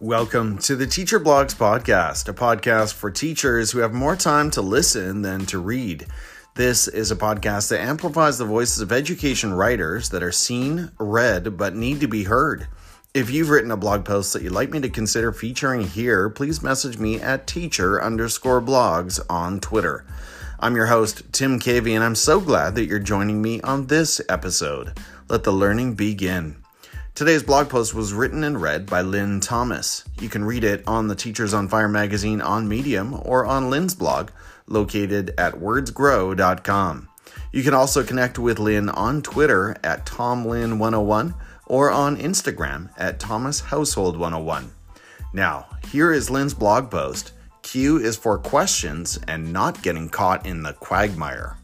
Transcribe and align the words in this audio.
Welcome 0.00 0.58
to 0.58 0.76
the 0.76 0.86
Teacher 0.86 1.18
Blogs 1.18 1.54
Podcast, 1.54 2.28
a 2.28 2.34
podcast 2.34 2.92
for 2.92 3.10
teachers 3.10 3.70
who 3.70 3.78
have 3.78 3.94
more 3.94 4.14
time 4.14 4.50
to 4.50 4.60
listen 4.60 5.22
than 5.22 5.46
to 5.46 5.58
read. 5.58 6.06
This 6.54 6.86
is 6.86 7.10
a 7.10 7.16
podcast 7.16 7.70
that 7.70 7.80
amplifies 7.80 8.36
the 8.36 8.44
voices 8.44 8.82
of 8.82 8.92
education 8.92 9.54
writers 9.54 10.10
that 10.10 10.22
are 10.22 10.30
seen, 10.30 10.90
read, 10.98 11.56
but 11.56 11.74
need 11.74 12.00
to 12.00 12.08
be 12.08 12.24
heard. 12.24 12.66
If 13.14 13.30
you've 13.30 13.48
written 13.48 13.70
a 13.70 13.76
blog 13.78 14.04
post 14.04 14.34
that 14.34 14.42
you'd 14.42 14.52
like 14.52 14.68
me 14.68 14.82
to 14.82 14.90
consider 14.90 15.32
featuring 15.32 15.80
here, 15.80 16.28
please 16.28 16.62
message 16.62 16.98
me 16.98 17.18
at 17.18 17.46
teacher 17.46 18.02
underscore 18.02 18.60
blogs 18.60 19.18
on 19.30 19.60
Twitter. 19.60 20.04
I'm 20.60 20.76
your 20.76 20.86
host, 20.86 21.22
Tim 21.32 21.58
Cavey, 21.58 21.94
and 21.94 22.04
I'm 22.04 22.16
so 22.16 22.38
glad 22.38 22.74
that 22.74 22.84
you're 22.84 22.98
joining 22.98 23.40
me 23.40 23.62
on 23.62 23.86
this 23.86 24.20
episode. 24.28 25.00
Let 25.30 25.44
the 25.44 25.52
learning 25.52 25.94
begin. 25.94 26.56
Today's 27.16 27.42
blog 27.42 27.70
post 27.70 27.94
was 27.94 28.12
written 28.12 28.44
and 28.44 28.60
read 28.60 28.84
by 28.84 29.00
Lynn 29.00 29.40
Thomas. 29.40 30.04
You 30.20 30.28
can 30.28 30.44
read 30.44 30.64
it 30.64 30.86
on 30.86 31.08
the 31.08 31.14
Teachers 31.14 31.54
on 31.54 31.66
Fire 31.66 31.88
magazine 31.88 32.42
on 32.42 32.68
Medium 32.68 33.18
or 33.24 33.46
on 33.46 33.70
Lynn's 33.70 33.94
blog, 33.94 34.28
located 34.66 35.32
at 35.38 35.54
wordsgrow.com. 35.54 37.08
You 37.52 37.62
can 37.62 37.72
also 37.72 38.04
connect 38.04 38.38
with 38.38 38.58
Lynn 38.58 38.90
on 38.90 39.22
Twitter 39.22 39.74
at 39.82 40.04
TomLynn101 40.04 41.32
or 41.64 41.90
on 41.90 42.18
Instagram 42.18 42.90
at 42.98 43.18
Thomas 43.18 43.60
Household 43.60 44.18
101. 44.18 44.70
Now, 45.32 45.68
here 45.90 46.12
is 46.12 46.28
Lynn's 46.28 46.52
blog 46.52 46.90
post. 46.90 47.32
Q 47.62 47.96
is 47.96 48.18
for 48.18 48.36
questions 48.36 49.18
and 49.26 49.54
not 49.54 49.82
getting 49.82 50.10
caught 50.10 50.44
in 50.44 50.62
the 50.62 50.74
quagmire. 50.74 51.56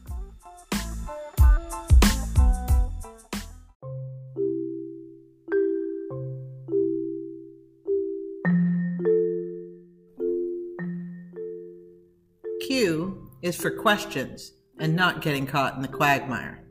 Q 12.83 13.31
is 13.43 13.57
for 13.57 13.71
questions 13.71 14.55
and 14.81 14.97
not 14.97 15.23
getting 15.23 15.47
caught 15.47 15.77
in 15.77 15.83
the 15.83 15.87
quagmire. 15.87 16.65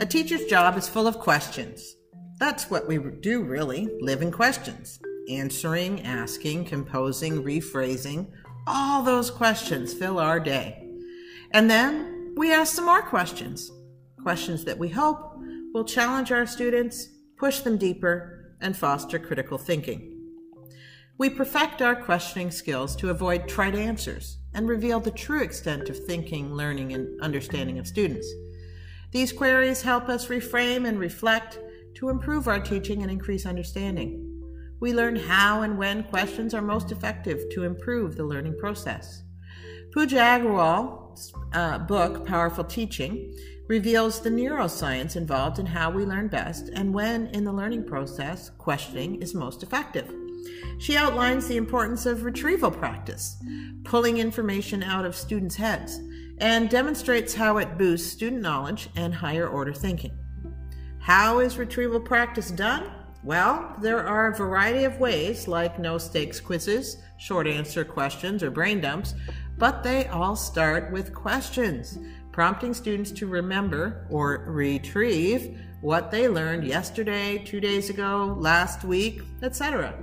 A 0.00 0.06
teacher's 0.06 0.46
job 0.46 0.78
is 0.78 0.88
full 0.88 1.06
of 1.06 1.18
questions. 1.18 1.96
That's 2.38 2.70
what 2.70 2.88
we 2.88 2.96
do, 3.20 3.42
really 3.42 3.90
live 4.00 4.22
in 4.22 4.32
questions. 4.32 4.98
Answering, 5.28 6.00
asking, 6.00 6.64
composing, 6.64 7.42
rephrasing, 7.42 8.30
all 8.66 9.02
those 9.02 9.30
questions 9.30 9.92
fill 9.92 10.18
our 10.18 10.40
day. 10.40 10.88
And 11.50 11.70
then 11.70 12.32
we 12.34 12.54
ask 12.54 12.74
some 12.74 12.86
more 12.86 13.02
questions. 13.02 13.70
Questions 14.22 14.64
that 14.64 14.78
we 14.78 14.88
hope 14.88 15.36
will 15.74 15.84
challenge 15.84 16.32
our 16.32 16.46
students, 16.46 17.06
push 17.36 17.60
them 17.60 17.76
deeper, 17.76 18.56
and 18.62 18.74
foster 18.74 19.18
critical 19.18 19.58
thinking. 19.58 20.14
We 21.18 21.28
perfect 21.28 21.82
our 21.82 21.96
questioning 21.96 22.50
skills 22.50 22.96
to 22.96 23.10
avoid 23.10 23.46
trite 23.46 23.74
answers 23.74 24.38
and 24.56 24.68
reveal 24.68 24.98
the 24.98 25.10
true 25.10 25.42
extent 25.42 25.90
of 25.90 26.04
thinking, 26.04 26.52
learning, 26.52 26.94
and 26.94 27.20
understanding 27.20 27.78
of 27.78 27.86
students. 27.86 28.26
These 29.12 29.32
queries 29.32 29.82
help 29.82 30.08
us 30.08 30.26
reframe 30.26 30.88
and 30.88 30.98
reflect 30.98 31.60
to 31.94 32.08
improve 32.08 32.48
our 32.48 32.58
teaching 32.58 33.02
and 33.02 33.10
increase 33.10 33.46
understanding. 33.46 34.22
We 34.80 34.92
learn 34.92 35.16
how 35.16 35.62
and 35.62 35.78
when 35.78 36.04
questions 36.04 36.54
are 36.54 36.62
most 36.62 36.90
effective 36.90 37.42
to 37.52 37.64
improve 37.64 38.16
the 38.16 38.24
learning 38.24 38.58
process. 38.58 39.22
Pooja 39.92 40.16
Agarwal's 40.16 41.32
uh, 41.52 41.78
book, 41.78 42.26
Powerful 42.26 42.64
Teaching, 42.64 43.34
reveals 43.68 44.20
the 44.20 44.30
neuroscience 44.30 45.16
involved 45.16 45.58
in 45.58 45.66
how 45.66 45.90
we 45.90 46.04
learn 46.04 46.28
best 46.28 46.68
and 46.74 46.94
when 46.94 47.26
in 47.28 47.44
the 47.44 47.52
learning 47.52 47.84
process 47.84 48.50
questioning 48.58 49.20
is 49.22 49.34
most 49.34 49.62
effective. 49.62 50.12
She 50.78 50.96
outlines 50.96 51.46
the 51.46 51.56
importance 51.56 52.06
of 52.06 52.22
retrieval 52.22 52.70
practice, 52.70 53.36
pulling 53.84 54.18
information 54.18 54.82
out 54.82 55.04
of 55.06 55.16
students' 55.16 55.56
heads, 55.56 56.00
and 56.38 56.68
demonstrates 56.68 57.34
how 57.34 57.56
it 57.58 57.78
boosts 57.78 58.12
student 58.12 58.42
knowledge 58.42 58.90
and 58.96 59.14
higher 59.14 59.48
order 59.48 59.72
thinking. 59.72 60.16
How 60.98 61.38
is 61.38 61.56
retrieval 61.56 62.00
practice 62.00 62.50
done? 62.50 62.90
Well, 63.24 63.74
there 63.80 64.06
are 64.06 64.28
a 64.28 64.36
variety 64.36 64.84
of 64.84 65.00
ways, 65.00 65.48
like 65.48 65.78
no 65.78 65.98
stakes 65.98 66.40
quizzes, 66.40 66.98
short 67.18 67.46
answer 67.46 67.84
questions, 67.84 68.42
or 68.42 68.50
brain 68.50 68.80
dumps, 68.80 69.14
but 69.58 69.82
they 69.82 70.06
all 70.06 70.36
start 70.36 70.92
with 70.92 71.14
questions, 71.14 71.98
prompting 72.32 72.74
students 72.74 73.10
to 73.12 73.26
remember 73.26 74.06
or 74.10 74.44
retrieve 74.46 75.58
what 75.80 76.10
they 76.10 76.28
learned 76.28 76.64
yesterday, 76.64 77.38
two 77.38 77.60
days 77.60 77.88
ago, 77.88 78.36
last 78.38 78.84
week, 78.84 79.22
etc. 79.42 79.94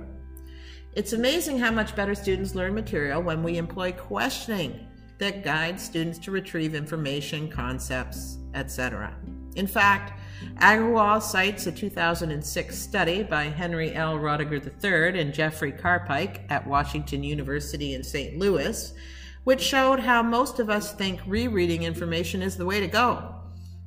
It's 0.96 1.12
amazing 1.12 1.58
how 1.58 1.72
much 1.72 1.96
better 1.96 2.14
students 2.14 2.54
learn 2.54 2.72
material 2.72 3.20
when 3.20 3.42
we 3.42 3.58
employ 3.58 3.90
questioning 3.90 4.86
that 5.18 5.42
guides 5.42 5.82
students 5.82 6.20
to 6.20 6.30
retrieve 6.30 6.76
information, 6.76 7.50
concepts, 7.50 8.38
etc. 8.54 9.12
In 9.56 9.66
fact, 9.66 10.20
Agarwal 10.58 11.20
cites 11.20 11.66
a 11.66 11.72
2006 11.72 12.78
study 12.78 13.24
by 13.24 13.44
Henry 13.44 13.92
L. 13.92 14.16
Roediger 14.18 14.60
III 14.84 15.20
and 15.20 15.34
Jeffrey 15.34 15.72
Karpicke 15.72 16.40
at 16.48 16.64
Washington 16.64 17.24
University 17.24 17.94
in 17.94 18.04
St. 18.04 18.38
Louis, 18.38 18.94
which 19.42 19.60
showed 19.60 19.98
how 19.98 20.22
most 20.22 20.60
of 20.60 20.70
us 20.70 20.94
think 20.94 21.20
rereading 21.26 21.82
information 21.82 22.40
is 22.40 22.56
the 22.56 22.66
way 22.66 22.78
to 22.78 22.86
go. 22.86 23.34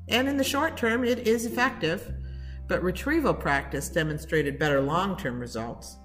And 0.10 0.28
in 0.28 0.36
the 0.36 0.44
short 0.44 0.76
term, 0.76 1.06
it 1.06 1.20
is 1.20 1.46
effective, 1.46 2.14
but 2.68 2.84
retrieval 2.84 3.34
practice 3.34 3.88
demonstrated 3.88 4.60
better 4.60 4.82
long 4.82 5.16
term 5.16 5.40
results. 5.40 5.98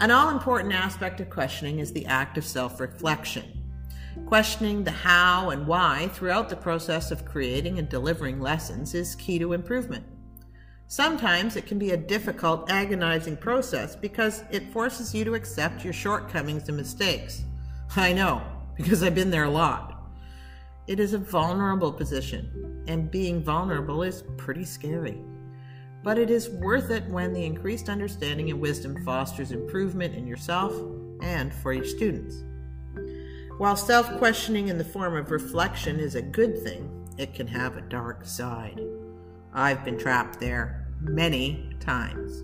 An 0.00 0.10
all 0.10 0.30
important 0.30 0.72
aspect 0.72 1.20
of 1.20 1.28
questioning 1.28 1.78
is 1.78 1.92
the 1.92 2.06
act 2.06 2.38
of 2.38 2.46
self 2.46 2.80
reflection. 2.80 3.44
Questioning 4.24 4.82
the 4.82 4.90
how 4.90 5.50
and 5.50 5.66
why 5.66 6.08
throughout 6.14 6.48
the 6.48 6.56
process 6.56 7.10
of 7.10 7.26
creating 7.26 7.78
and 7.78 7.86
delivering 7.86 8.40
lessons 8.40 8.94
is 8.94 9.14
key 9.14 9.38
to 9.38 9.52
improvement. 9.52 10.06
Sometimes 10.86 11.54
it 11.54 11.66
can 11.66 11.78
be 11.78 11.90
a 11.90 11.98
difficult, 11.98 12.70
agonizing 12.70 13.36
process 13.36 13.94
because 13.94 14.42
it 14.50 14.72
forces 14.72 15.14
you 15.14 15.22
to 15.26 15.34
accept 15.34 15.84
your 15.84 15.92
shortcomings 15.92 16.68
and 16.68 16.78
mistakes. 16.78 17.44
I 17.94 18.14
know, 18.14 18.42
because 18.76 19.02
I've 19.02 19.14
been 19.14 19.30
there 19.30 19.44
a 19.44 19.50
lot. 19.50 20.02
It 20.86 20.98
is 20.98 21.12
a 21.12 21.18
vulnerable 21.18 21.92
position, 21.92 22.84
and 22.88 23.10
being 23.10 23.44
vulnerable 23.44 24.02
is 24.02 24.24
pretty 24.38 24.64
scary. 24.64 25.20
But 26.02 26.18
it 26.18 26.30
is 26.30 26.48
worth 26.48 26.90
it 26.90 27.04
when 27.06 27.32
the 27.32 27.44
increased 27.44 27.88
understanding 27.88 28.50
and 28.50 28.60
wisdom 28.60 29.04
fosters 29.04 29.52
improvement 29.52 30.14
in 30.14 30.26
yourself 30.26 30.72
and 31.22 31.52
for 31.52 31.72
your 31.72 31.84
students. 31.84 32.42
While 33.58 33.76
self 33.76 34.16
questioning 34.16 34.68
in 34.68 34.78
the 34.78 34.84
form 34.84 35.14
of 35.16 35.30
reflection 35.30 36.00
is 36.00 36.14
a 36.14 36.22
good 36.22 36.62
thing, 36.62 36.88
it 37.18 37.34
can 37.34 37.46
have 37.46 37.76
a 37.76 37.82
dark 37.82 38.24
side. 38.24 38.80
I've 39.52 39.84
been 39.84 39.98
trapped 39.98 40.40
there 40.40 40.86
many 41.00 41.70
times. 41.80 42.42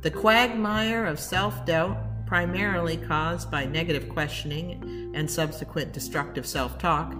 The 0.00 0.10
quagmire 0.10 1.04
of 1.04 1.20
self 1.20 1.66
doubt, 1.66 2.26
primarily 2.26 2.96
caused 2.96 3.50
by 3.50 3.66
negative 3.66 4.08
questioning 4.08 5.12
and 5.14 5.30
subsequent 5.30 5.92
destructive 5.92 6.46
self 6.46 6.78
talk, 6.78 7.14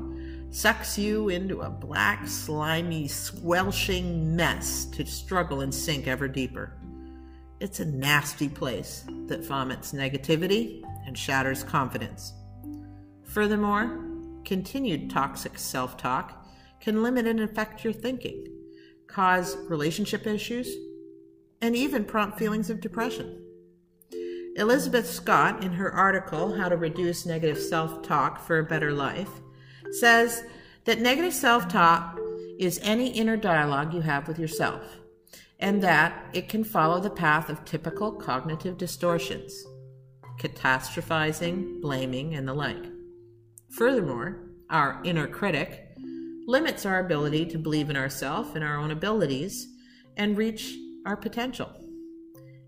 sucks 0.50 0.98
you 0.98 1.28
into 1.28 1.60
a 1.62 1.70
black, 1.70 2.26
slimy, 2.26 3.06
squelching 3.06 4.34
mess 4.34 4.84
to 4.86 5.06
struggle 5.06 5.60
and 5.60 5.74
sink 5.74 6.06
ever 6.06 6.28
deeper. 6.28 6.76
It's 7.60 7.80
a 7.80 7.84
nasty 7.84 8.48
place 8.48 9.04
that 9.26 9.44
vomits 9.44 9.92
negativity 9.92 10.82
and 11.06 11.16
shatters 11.16 11.62
confidence. 11.62 12.32
Furthermore, 13.22 14.04
continued 14.44 15.10
toxic 15.10 15.58
self 15.58 15.96
talk 15.96 16.46
can 16.80 17.02
limit 17.02 17.26
and 17.26 17.40
affect 17.40 17.84
your 17.84 17.92
thinking, 17.92 18.46
cause 19.06 19.56
relationship 19.68 20.26
issues, 20.26 20.74
and 21.60 21.76
even 21.76 22.04
prompt 22.04 22.38
feelings 22.38 22.70
of 22.70 22.80
depression. 22.80 23.44
Elizabeth 24.56 25.08
Scott, 25.08 25.62
in 25.62 25.72
her 25.72 25.92
article, 25.92 26.56
How 26.56 26.68
to 26.68 26.76
Reduce 26.76 27.24
Negative 27.24 27.58
Self 27.58 28.02
Talk 28.02 28.40
for 28.40 28.58
a 28.58 28.64
Better 28.64 28.92
Life, 28.92 29.30
says 29.92 30.44
that 30.84 31.00
negative 31.00 31.34
self 31.34 31.68
talk 31.68 32.18
is 32.58 32.80
any 32.82 33.08
inner 33.08 33.36
dialogue 33.36 33.94
you 33.94 34.00
have 34.00 34.28
with 34.28 34.38
yourself, 34.38 34.82
and 35.58 35.82
that 35.82 36.26
it 36.32 36.48
can 36.48 36.64
follow 36.64 37.00
the 37.00 37.10
path 37.10 37.48
of 37.48 37.64
typical 37.64 38.12
cognitive 38.12 38.76
distortions, 38.76 39.64
catastrophizing, 40.38 41.80
blaming, 41.80 42.34
and 42.34 42.46
the 42.46 42.54
like. 42.54 42.84
Furthermore, 43.70 44.36
our 44.68 45.00
inner 45.04 45.26
critic 45.26 45.86
limits 46.46 46.84
our 46.84 47.00
ability 47.00 47.46
to 47.46 47.58
believe 47.58 47.90
in 47.90 47.96
ourselves 47.96 48.50
and 48.54 48.64
our 48.64 48.76
own 48.76 48.90
abilities 48.90 49.68
and 50.16 50.36
reach 50.36 50.74
our 51.06 51.16
potential. 51.16 51.70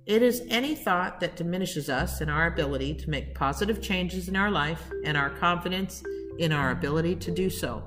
It 0.07 0.23
is 0.23 0.43
any 0.49 0.75
thought 0.75 1.21
that 1.21 1.37
diminishes 1.37 1.89
us 1.89 2.21
and 2.21 2.31
our 2.31 2.47
ability 2.47 2.95
to 2.95 3.11
make 3.11 3.35
positive 3.35 3.81
changes 3.81 4.29
in 4.29 4.37
our 4.37 4.51
life 4.51 4.91
and 5.05 5.17
our 5.17 5.31
confidence 5.31 6.03
in 6.39 6.53
our 6.53 6.71
ability 6.71 7.17
to 7.17 7.31
do 7.31 7.51
so. 7.51 7.83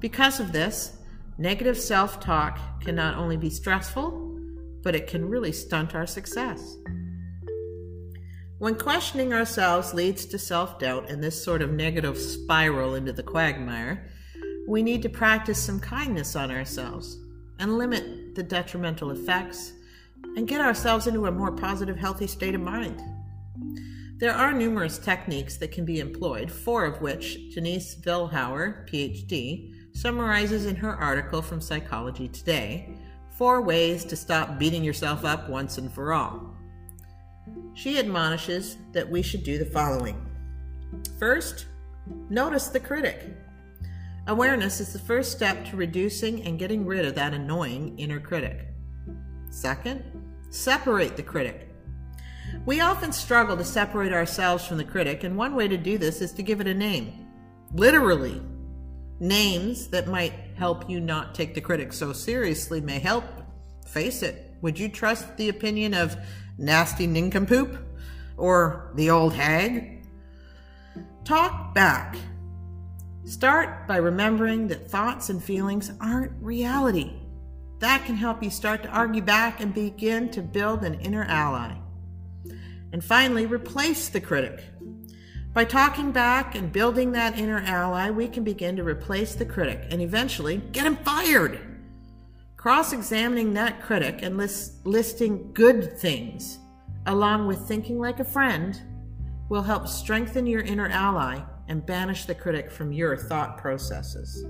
Because 0.00 0.40
of 0.40 0.52
this, 0.52 0.98
negative 1.38 1.78
self 1.78 2.20
talk 2.20 2.58
can 2.80 2.94
not 2.94 3.16
only 3.16 3.36
be 3.36 3.50
stressful, 3.50 4.38
but 4.82 4.94
it 4.94 5.06
can 5.06 5.28
really 5.28 5.52
stunt 5.52 5.94
our 5.94 6.06
success. 6.06 6.76
When 8.58 8.76
questioning 8.76 9.34
ourselves 9.34 9.92
leads 9.92 10.24
to 10.26 10.38
self 10.38 10.78
doubt 10.78 11.10
and 11.10 11.22
this 11.22 11.42
sort 11.42 11.60
of 11.60 11.72
negative 11.72 12.16
spiral 12.16 12.94
into 12.94 13.12
the 13.12 13.22
quagmire, 13.22 14.08
we 14.66 14.82
need 14.82 15.02
to 15.02 15.08
practice 15.08 15.62
some 15.62 15.78
kindness 15.78 16.34
on 16.36 16.50
ourselves 16.50 17.18
and 17.58 17.78
limit 17.78 18.34
the 18.34 18.42
detrimental 18.42 19.10
effects 19.10 19.72
and 20.36 20.48
get 20.48 20.60
ourselves 20.60 21.06
into 21.06 21.26
a 21.26 21.32
more 21.32 21.52
positive, 21.52 21.96
healthy 21.96 22.26
state 22.26 22.54
of 22.54 22.60
mind. 22.60 23.02
There 24.18 24.32
are 24.32 24.54
numerous 24.54 24.96
techniques 24.96 25.58
that 25.58 25.72
can 25.72 25.84
be 25.84 26.00
employed, 26.00 26.50
four 26.50 26.86
of 26.86 27.02
which 27.02 27.54
Denise 27.54 27.94
Vilhauer, 27.96 28.88
PhD, 28.88 29.74
summarizes 29.92 30.64
in 30.64 30.74
her 30.76 30.96
article 30.96 31.42
from 31.42 31.60
Psychology 31.60 32.26
Today 32.28 32.96
Four 33.36 33.60
Ways 33.60 34.06
to 34.06 34.16
Stop 34.16 34.58
Beating 34.58 34.82
Yourself 34.82 35.26
Up 35.26 35.50
Once 35.50 35.76
and 35.76 35.92
For 35.92 36.14
All. 36.14 36.56
She 37.74 37.98
admonishes 37.98 38.78
that 38.92 39.10
we 39.10 39.20
should 39.20 39.44
do 39.44 39.58
the 39.58 39.66
following 39.66 40.26
First, 41.18 41.66
notice 42.30 42.68
the 42.68 42.80
critic. 42.80 43.36
Awareness 44.28 44.80
is 44.80 44.94
the 44.94 44.98
first 44.98 45.30
step 45.30 45.62
to 45.66 45.76
reducing 45.76 46.42
and 46.44 46.58
getting 46.58 46.86
rid 46.86 47.04
of 47.04 47.14
that 47.16 47.34
annoying 47.34 47.98
inner 47.98 48.20
critic. 48.20 48.68
Second, 49.50 50.02
separate 50.48 51.18
the 51.18 51.22
critic. 51.22 51.75
We 52.66 52.80
often 52.80 53.12
struggle 53.12 53.56
to 53.56 53.64
separate 53.64 54.12
ourselves 54.12 54.66
from 54.66 54.76
the 54.76 54.84
critic, 54.84 55.22
and 55.22 55.36
one 55.36 55.54
way 55.54 55.68
to 55.68 55.76
do 55.76 55.98
this 55.98 56.20
is 56.20 56.32
to 56.32 56.42
give 56.42 56.60
it 56.60 56.66
a 56.66 56.74
name. 56.74 57.28
Literally. 57.72 58.42
Names 59.20 59.86
that 59.88 60.08
might 60.08 60.32
help 60.56 60.90
you 60.90 60.98
not 60.98 61.32
take 61.32 61.54
the 61.54 61.60
critic 61.60 61.92
so 61.92 62.12
seriously 62.12 62.80
may 62.80 62.98
help. 62.98 63.24
Face 63.86 64.20
it. 64.24 64.56
Would 64.62 64.80
you 64.80 64.88
trust 64.88 65.36
the 65.36 65.48
opinion 65.48 65.94
of 65.94 66.16
nasty 66.58 67.06
nincompoop 67.06 67.78
or 68.36 68.90
the 68.96 69.10
old 69.10 69.32
hag? 69.32 70.04
Talk 71.24 71.72
back. 71.72 72.16
Start 73.24 73.86
by 73.86 73.98
remembering 73.98 74.66
that 74.68 74.90
thoughts 74.90 75.30
and 75.30 75.42
feelings 75.42 75.92
aren't 76.00 76.32
reality. 76.42 77.12
That 77.78 78.04
can 78.04 78.16
help 78.16 78.42
you 78.42 78.50
start 78.50 78.82
to 78.82 78.88
argue 78.88 79.22
back 79.22 79.60
and 79.60 79.72
begin 79.72 80.30
to 80.30 80.42
build 80.42 80.82
an 80.82 80.94
inner 80.94 81.24
ally. 81.24 81.76
And 82.92 83.04
finally, 83.04 83.46
replace 83.46 84.08
the 84.08 84.20
critic. 84.20 84.64
By 85.52 85.64
talking 85.64 86.12
back 86.12 86.54
and 86.54 86.70
building 86.70 87.12
that 87.12 87.38
inner 87.38 87.60
ally, 87.60 88.10
we 88.10 88.28
can 88.28 88.44
begin 88.44 88.76
to 88.76 88.84
replace 88.84 89.34
the 89.34 89.46
critic 89.46 89.86
and 89.90 90.02
eventually 90.02 90.58
get 90.72 90.86
him 90.86 90.96
fired. 90.96 91.60
Cross 92.56 92.92
examining 92.92 93.54
that 93.54 93.80
critic 93.80 94.20
and 94.22 94.36
list, 94.36 94.84
listing 94.86 95.52
good 95.54 95.98
things, 95.98 96.58
along 97.06 97.46
with 97.46 97.60
thinking 97.60 97.98
like 97.98 98.20
a 98.20 98.24
friend, 98.24 98.80
will 99.48 99.62
help 99.62 99.88
strengthen 99.88 100.46
your 100.46 100.62
inner 100.62 100.88
ally 100.88 101.40
and 101.68 101.86
banish 101.86 102.24
the 102.26 102.34
critic 102.34 102.70
from 102.70 102.92
your 102.92 103.16
thought 103.16 103.56
processes. 103.56 104.44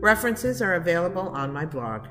References 0.00 0.62
are 0.62 0.74
available 0.74 1.28
on 1.28 1.52
my 1.52 1.66
blog. 1.66 2.06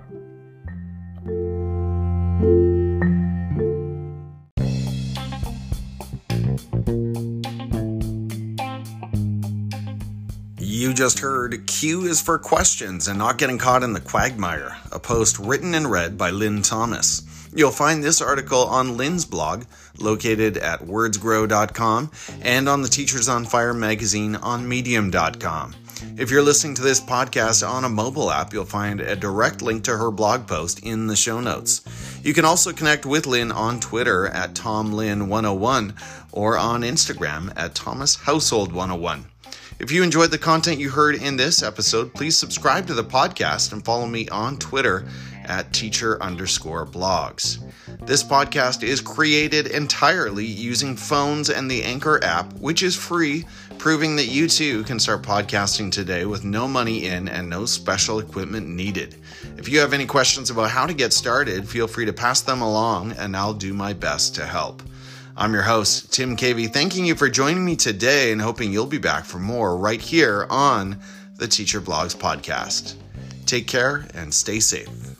You 10.82 10.96
just 10.96 11.20
heard 11.20 11.68
Q 11.68 12.06
is 12.06 12.22
for 12.22 12.40
questions 12.40 13.08
and 13.08 13.20
not 13.20 13.38
getting 13.38 13.60
caught 13.60 13.84
in 13.84 13.94
the 13.94 14.00
quagmire, 14.00 14.78
a 14.92 14.98
post 14.98 15.38
written 15.38 15.76
and 15.76 15.92
read 15.92 16.18
by 16.18 16.32
Lynn 16.32 16.64
Thomas. 16.64 17.22
You'll 17.54 17.70
find 17.70 18.04
this 18.04 18.20
article 18.20 18.64
on 18.64 18.98
Lynn's 18.98 19.24
blog, 19.24 19.66
located 20.00 20.58
at 20.58 20.80
wordsgrow.com, 20.80 22.10
and 22.42 22.68
on 22.68 22.82
the 22.82 22.88
Teachers 22.88 23.30
on 23.30 23.46
Fire 23.46 23.76
magazine 23.76 24.36
on 24.36 24.68
medium.com. 24.68 25.76
If 26.18 26.32
you're 26.32 26.42
listening 26.42 26.74
to 26.74 26.82
this 26.82 27.00
podcast 27.00 27.62
on 27.62 27.84
a 27.84 27.90
mobile 27.90 28.32
app, 28.32 28.52
you'll 28.52 28.66
find 28.66 29.02
a 29.02 29.16
direct 29.16 29.62
link 29.62 29.84
to 29.84 29.96
her 29.96 30.10
blog 30.10 30.48
post 30.48 30.80
in 30.80 31.06
the 31.06 31.16
show 31.16 31.40
notes. 31.42 31.84
You 32.24 32.34
can 32.34 32.44
also 32.44 32.74
connect 32.74 33.06
with 33.06 33.28
Lynn 33.28 33.52
on 33.52 33.80
Twitter 33.82 34.26
at 34.26 34.56
TomLynn101 34.56 35.94
or 36.32 36.58
on 36.58 36.82
Instagram 36.82 37.54
at 37.56 37.76
ThomasHousehold101. 37.76 39.26
If 39.82 39.92
you 39.92 40.04
enjoyed 40.04 40.30
the 40.30 40.38
content 40.38 40.80
you 40.80 40.92
heard 40.92 41.16
in 41.16 41.38
this 41.38 41.64
episode, 41.64 42.14
please 42.14 42.38
subscribe 42.38 42.86
to 42.86 42.94
the 42.94 43.04
podcast 43.04 43.74
and 43.74 43.84
follow 43.84 44.06
me 44.06 44.30
on 44.30 44.60
Twitter 44.60 45.08
at 45.46 45.74
teacher 45.74 46.22
underscore 46.22 46.86
blogs. 46.86 47.58
This 48.06 48.24
podcast 48.24 48.84
is 48.84 49.02
created 49.02 49.66
entirely 49.66 50.46
using 50.46 50.96
phones 50.96 51.50
and 51.50 51.70
the 51.70 51.84
Anchor 51.84 52.24
app, 52.24 52.54
which 52.60 52.84
is 52.84 52.96
free, 52.96 53.44
proving 53.80 54.16
that 54.18 54.28
you 54.28 54.48
too 54.48 54.84
can 54.84 55.00
start 55.00 55.24
podcasting 55.24 55.92
today 55.92 56.26
with 56.26 56.44
no 56.44 56.68
money 56.68 57.08
in 57.08 57.28
and 57.28 57.50
no 57.50 57.66
special 57.66 58.20
equipment 58.20 58.68
needed. 58.68 59.16
If 59.58 59.68
you 59.68 59.80
have 59.80 59.94
any 59.94 60.06
questions 60.06 60.52
about 60.52 60.70
how 60.70 60.86
to 60.86 60.94
get 60.94 61.12
started, 61.12 61.68
feel 61.68 61.88
free 61.88 62.06
to 62.06 62.14
pass 62.14 62.42
them 62.42 62.62
along 62.62 63.14
and 63.14 63.36
I'll 63.36 63.56
do 63.56 63.74
my 63.74 63.94
best 63.94 64.36
to 64.36 64.46
help. 64.46 64.84
I'm 65.38 65.54
your 65.54 65.64
host, 65.64 66.12
Tim 66.12 66.36
Cavey, 66.36 66.72
thanking 66.72 67.06
you 67.06 67.16
for 67.16 67.30
joining 67.30 67.64
me 67.64 67.78
today 67.78 68.34
and 68.34 68.42
hoping 68.42 68.74
you'll 68.74 68.86
be 68.86 68.98
back 68.98 69.24
for 69.24 69.40
more 69.40 69.78
right 69.78 70.02
here 70.02 70.46
on 70.50 71.00
the 71.38 71.48
Teacher 71.48 71.80
Blogs 71.80 72.16
podcast. 72.16 72.96
Take 73.46 73.66
care 73.66 74.06
and 74.14 74.34
stay 74.34 74.60
safe. 74.60 75.11